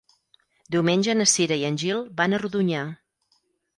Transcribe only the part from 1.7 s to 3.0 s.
en Gil van a Rodonyà.